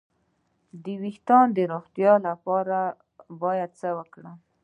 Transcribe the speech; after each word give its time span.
د 0.83 0.85
ویښتو 1.01 1.37
د 1.55 1.57
روغتیا 1.71 2.13
لپاره 2.27 2.77
باید 3.41 3.69
څه 3.79 3.89
وکړم؟ 3.97 4.37